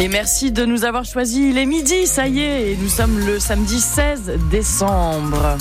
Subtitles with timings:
[0.00, 1.50] Et merci de nous avoir choisis.
[1.50, 5.58] Il est midi, ça y est, nous sommes le samedi 16 décembre.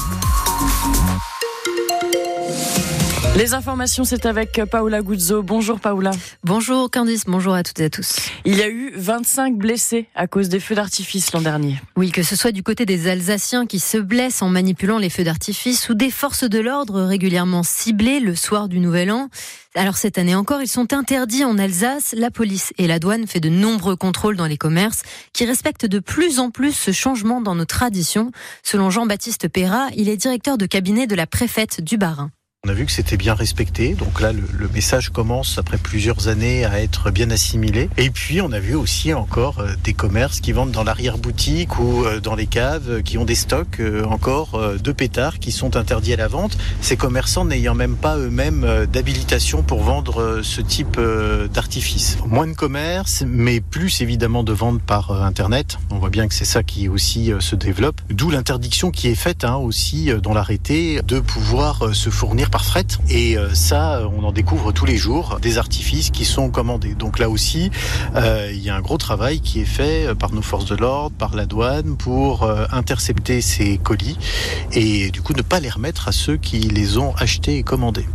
[3.37, 5.43] Les informations, c'est avec Paola Guzzo.
[5.43, 6.09] Bonjour Paola.
[6.43, 8.31] Bonjour Candice, bonjour à toutes et à tous.
[8.45, 11.79] Il y a eu 25 blessés à cause des feux d'artifice l'an dernier.
[11.95, 15.23] Oui, que ce soit du côté des Alsaciens qui se blessent en manipulant les feux
[15.23, 19.29] d'artifice ou des forces de l'ordre régulièrement ciblées le soir du Nouvel An.
[19.75, 22.15] Alors cette année encore, ils sont interdits en Alsace.
[22.17, 25.99] La police et la douane fait de nombreux contrôles dans les commerces qui respectent de
[25.99, 28.31] plus en plus ce changement dans nos traditions.
[28.63, 32.31] Selon Jean-Baptiste Perra, il est directeur de cabinet de la préfète du Bas-Rhin.
[32.65, 36.65] On a vu que c'était bien respecté, donc là le, message commence après plusieurs années
[36.65, 37.87] à être bien assimilé.
[37.97, 42.03] Et puis on a vu aussi encore euh, des commerces qui vendent dans l'arrière-boutique ou
[42.03, 46.13] euh, dans les caves, euh, qui ont des stocks encore de pétards qui sont interdits
[46.13, 46.57] à la vente.
[46.81, 50.99] Ces commerçants n'ayant même pas eux-mêmes d'habilitation pour vendre ce type
[51.53, 52.17] d'artifice.
[52.25, 55.77] Moins de commerce, mais plus évidemment de vente par Internet.
[55.91, 58.01] On voit bien que c'est ça qui aussi se développe.
[58.09, 62.85] D'où l'interdiction qui est faite hein, aussi dans l'arrêté de pouvoir se fournir par fret.
[63.09, 66.95] Et euh, ça, on en découvre tous les jours des artifices qui sont commandés.
[66.95, 67.71] Donc là aussi,
[68.15, 71.15] euh, il y a un gros travail qui est fait par nos forces de l'ordre,
[71.15, 74.17] par la douane, pour euh, intercepter ces colis
[74.73, 78.05] et du coup ne pas les remettre à ceux qui les ont achetés et commandés.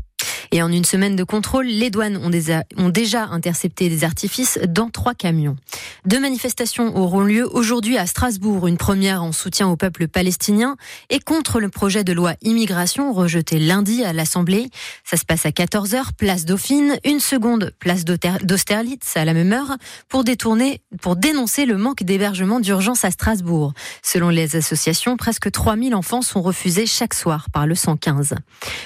[0.54, 5.14] Et en une semaine de contrôle, les douanes ont, déjà intercepté des artifices dans trois
[5.14, 5.56] camions.
[6.04, 10.76] Deux manifestations auront lieu aujourd'hui à Strasbourg, une première en soutien au peuple palestinien
[11.08, 14.68] et contre le projet de loi immigration rejeté lundi à l'Assemblée.
[15.04, 19.78] Ça se passe à 14h, place Dauphine, une seconde, place d'Austerlitz à la même heure,
[20.10, 23.72] pour détourner, pour dénoncer le manque d'hébergement d'urgence à Strasbourg.
[24.02, 28.34] Selon les associations, presque 3000 enfants sont refusés chaque soir par le 115.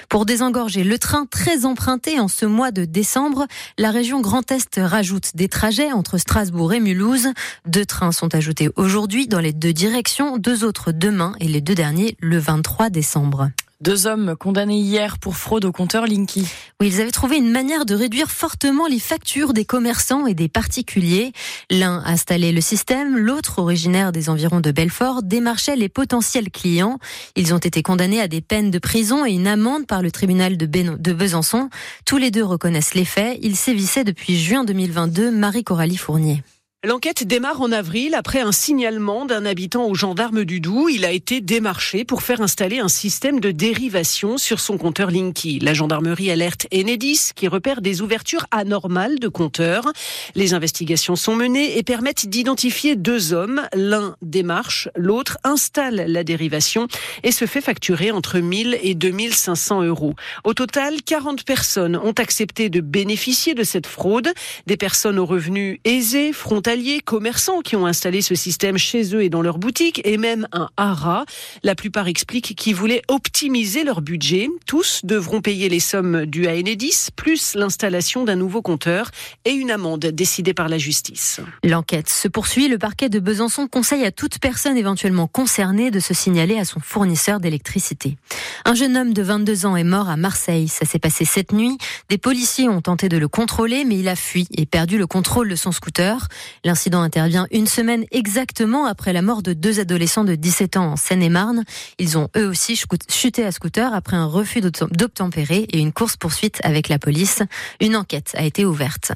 [0.08, 3.46] Pour désengorger le train très emprunté en ce mois de décembre.
[3.78, 7.28] La région Grand Est rajoute des trajets entre Strasbourg et Mulhouse.
[7.66, 11.74] Deux trains sont ajoutés aujourd'hui dans les deux directions, deux autres demain et les deux
[11.74, 13.48] derniers le 23 décembre.
[13.82, 16.48] Deux hommes condamnés hier pour fraude au compteur Linky.
[16.80, 20.48] Oui, ils avaient trouvé une manière de réduire fortement les factures des commerçants et des
[20.48, 21.32] particuliers.
[21.70, 26.98] L'un installait le système, l'autre, originaire des environs de Belfort, démarchait les potentiels clients.
[27.36, 30.56] Ils ont été condamnés à des peines de prison et une amende par le tribunal
[30.56, 31.68] de, de Besançon.
[32.06, 33.38] Tous les deux reconnaissent les faits.
[33.42, 35.30] Ils sévissaient depuis juin 2022.
[35.30, 36.42] Marie-Coralie Fournier.
[36.86, 40.88] L'enquête démarre en avril après un signalement d'un habitant aux gendarmes du Doubs.
[40.88, 45.58] Il a été démarché pour faire installer un système de dérivation sur son compteur Linky.
[45.58, 49.90] La gendarmerie alerte Enedis qui repère des ouvertures anormales de compteurs.
[50.36, 53.62] Les investigations sont menées et permettent d'identifier deux hommes.
[53.74, 56.86] L'un démarche, l'autre installe la dérivation
[57.24, 60.14] et se fait facturer entre 1000 et 2500 euros.
[60.44, 64.32] Au total, 40 personnes ont accepté de bénéficier de cette fraude.
[64.68, 69.28] Des personnes aux revenus aisés, frontaliers, commerçants qui ont installé ce système chez eux et
[69.28, 71.24] dans leur boutique, et même un haras.
[71.62, 74.48] La plupart expliquent qu'ils voulaient optimiser leur budget.
[74.66, 79.10] Tous devront payer les sommes dues à Enedis, plus l'installation d'un nouveau compteur
[79.44, 81.40] et une amende décidée par la justice.
[81.64, 82.68] L'enquête se poursuit.
[82.68, 86.80] Le parquet de Besançon conseille à toute personne éventuellement concernée de se signaler à son
[86.80, 88.16] fournisseur d'électricité.
[88.64, 90.68] Un jeune homme de 22 ans est mort à Marseille.
[90.68, 91.78] Ça s'est passé cette nuit.
[92.10, 95.48] Des policiers ont tenté de le contrôler, mais il a fui et perdu le contrôle
[95.48, 96.28] de son scooter.
[96.66, 100.96] L'incident intervient une semaine exactement après la mort de deux adolescents de 17 ans en
[100.96, 101.62] Seine-et-Marne.
[102.00, 102.76] Ils ont eux aussi
[103.08, 107.44] chuté à scooter après un refus d'obtempérer et une course-poursuite avec la police.
[107.80, 109.12] Une enquête a été ouverte.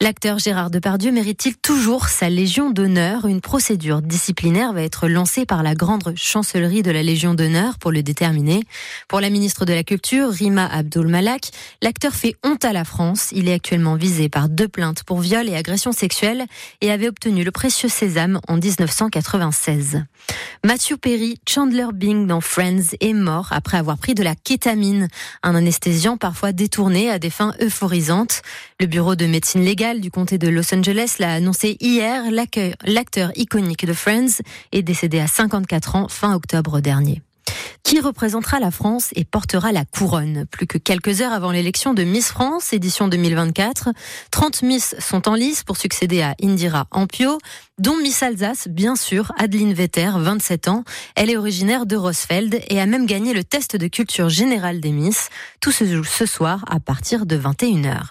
[0.00, 3.26] L'acteur Gérard Depardieu mérite-t-il toujours sa Légion d'honneur?
[3.26, 7.90] Une procédure disciplinaire va être lancée par la grande chancellerie de la Légion d'honneur pour
[7.90, 8.62] le déterminer.
[9.08, 11.50] Pour la ministre de la Culture, Rima Abdul Malak,
[11.82, 13.30] l'acteur fait honte à la France.
[13.32, 16.46] Il est actuellement visé par deux plaintes pour viol et agression sexuelle
[16.80, 20.04] et avait obtenu le précieux sésame en 1996.
[20.64, 25.08] Matthew Perry, Chandler Bing dans Friends, est mort après avoir pris de la kétamine,
[25.42, 28.42] un anesthésiant parfois détourné à des fins euphorisantes.
[29.54, 32.24] Légale du comté de Los Angeles l'a annoncé hier.
[32.84, 34.42] L'acteur iconique de Friends
[34.72, 37.22] est décédé à 54 ans fin octobre dernier
[37.88, 40.44] qui représentera la France et portera la couronne?
[40.50, 43.88] Plus que quelques heures avant l'élection de Miss France, édition 2024,
[44.30, 47.38] 30 Miss sont en lice pour succéder à Indira Ampio,
[47.78, 50.84] dont Miss Alsace, bien sûr, Adeline Vetter, 27 ans.
[51.14, 54.92] Elle est originaire de Rosfeld et a même gagné le test de culture générale des
[54.92, 55.30] Miss.
[55.62, 58.10] Tout se joue ce soir à partir de 21h.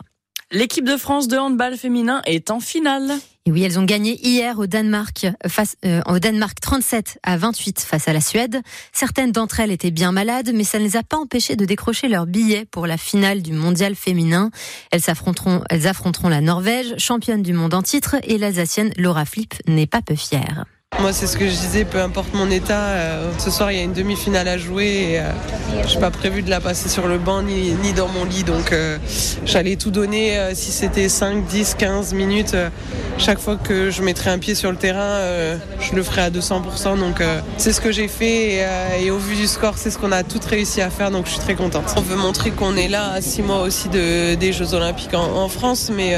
[0.51, 3.11] L'équipe de France de handball féminin est en finale.
[3.45, 7.81] Et oui, elles ont gagné hier au Danemark, face, euh, au Danemark 37 à 28
[7.81, 8.61] face à la Suède.
[8.93, 12.07] Certaines d'entre elles étaient bien malades, mais ça ne les a pas empêchées de décrocher
[12.07, 14.49] leur billet pour la finale du mondial féminin.
[14.91, 19.53] Elles affronteront, elles affronteront la Norvège, championne du monde en titre, et l'Alsacienne Laura Flip
[19.67, 20.63] n'est pas peu fière.
[20.99, 22.79] Moi, c'est ce que je disais, peu importe mon état.
[22.79, 25.29] Euh, ce soir, il y a une demi-finale à jouer et euh,
[25.87, 28.43] je n'ai pas prévu de la passer sur le banc ni, dans mon lit.
[28.43, 28.97] Donc, euh,
[29.45, 30.39] j'allais tout donner.
[30.53, 32.55] si c'était 5, 10, 15 minutes,
[33.19, 35.19] chaque fois que je mettrais un pied sur le terrain,
[35.79, 36.97] je le ferais à 200%.
[36.97, 37.21] Donc,
[37.57, 38.65] c'est ce que j'ai fait
[38.99, 41.11] et, au vu du score, c'est ce qu'on a toutes réussi à faire.
[41.11, 41.93] Donc, je suis très contente.
[41.95, 45.43] On veut montrer qu'on est là à 6 mois aussi de, des Jeux Olympiques en,
[45.43, 46.15] en France, mais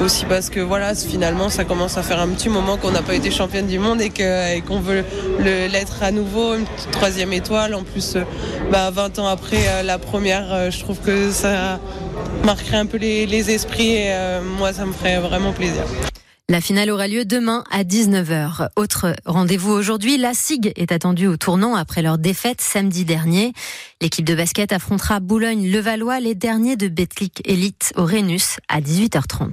[0.00, 3.14] aussi parce que voilà, finalement, ça commence à faire un petit moment qu'on n'a pas
[3.14, 5.04] été championne du monde et qu'on veut
[5.38, 7.74] l'être à nouveau, une troisième étoile.
[7.74, 8.24] En plus, euh,
[8.70, 11.78] bah, 20 ans après euh, la première, euh, je trouve que ça
[12.44, 14.12] marquerait un peu les, esprits et
[14.58, 15.84] moi, ça me ferait vraiment plaisir.
[16.48, 18.68] La finale aura lieu demain à 19h.
[18.76, 23.52] Autre rendez-vous aujourd'hui, la SIG est attendue au tournant après leur défaite samedi dernier.
[24.00, 29.50] L'équipe de basket affrontera Boulogne-Levallois, les derniers de Betclic Elite au Rhenus à 18h30.